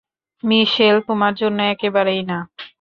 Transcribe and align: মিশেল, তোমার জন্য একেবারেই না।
মিশেল, 0.43 0.95
তোমার 1.07 1.33
জন্য 1.41 1.59
একেবারেই 1.73 2.21
না। 2.23 2.37